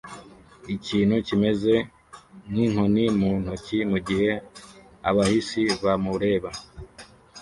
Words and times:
ikintu 0.75 1.15
kimeze 1.27 1.73
nk'inkoni 2.49 3.05
mu 3.19 3.31
ntoki 3.41 3.77
mugihe 3.91 4.29
abahisi 5.09 5.61
bamureba 5.83 6.49